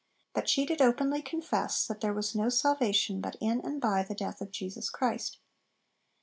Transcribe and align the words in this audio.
But 0.33 0.49
'she 0.49 0.65
did 0.65 0.81
openly 0.81 1.21
confess 1.21 1.85
"that 1.85 2.01
there 2.01 2.11
was 2.11 2.33
no 2.33 2.49
salvation 2.49 3.21
but 3.21 3.35
in 3.39 3.61
and 3.63 3.79
by 3.79 4.01
the 4.01 4.15
death 4.15 4.41
of 4.41 4.49
Jesus 4.49 4.89
Christ."' 4.89 5.37